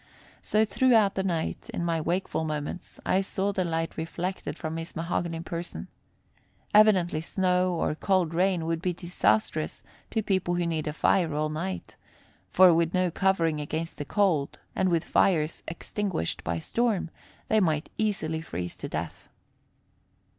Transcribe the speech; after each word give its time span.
So 0.41 0.65
throughout 0.65 1.13
the 1.13 1.21
night, 1.21 1.69
in 1.71 1.85
my 1.85 2.01
wakeful 2.01 2.43
moments, 2.43 2.99
I 3.05 3.21
saw 3.21 3.51
the 3.53 3.63
light 3.63 3.97
reflected 3.97 4.57
from 4.57 4.77
his 4.77 4.95
mahogany 4.95 5.41
person. 5.41 5.89
Evidently 6.73 7.21
snow 7.21 7.75
or 7.75 7.93
cold 7.93 8.33
rain 8.33 8.65
would 8.65 8.81
be 8.81 8.93
disastrous 8.93 9.83
to 10.09 10.23
people 10.23 10.55
who 10.55 10.65
need 10.65 10.87
a 10.87 10.93
fire 10.93 11.35
all 11.35 11.49
night; 11.49 11.97
for, 12.49 12.73
with 12.73 12.95
no 12.95 13.11
covering 13.11 13.61
against 13.61 13.99
the 13.99 14.03
cold 14.05 14.57
and 14.75 14.89
with 14.89 15.03
fires 15.03 15.61
extinguished 15.67 16.43
by 16.43 16.57
storm, 16.57 17.11
they 17.47 17.59
might 17.59 17.91
easily 17.99 18.41
freeze 18.41 18.75
to 18.77 18.89
death. 18.89 19.29